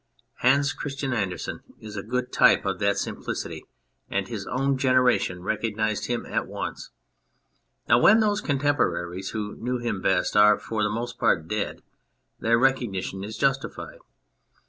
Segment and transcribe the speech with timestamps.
[0.37, 3.65] Hans Christian Andersen is a good type of that simplicity;
[4.09, 6.89] and his own generation recognised him at once;
[7.87, 11.83] now, when those contemporaries who knew him best are for the most part dead,
[12.39, 13.99] their recognition is justified.